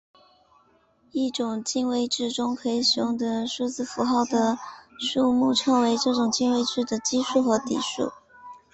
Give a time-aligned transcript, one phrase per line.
[1.11, 4.57] 一种进位制中可以使用的数字符号的
[4.99, 8.11] 数目称为这种进位制的基数或底数。